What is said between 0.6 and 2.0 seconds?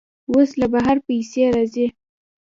له بهر پیسې راځي.